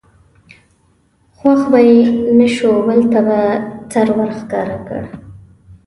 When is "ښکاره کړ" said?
4.39-5.03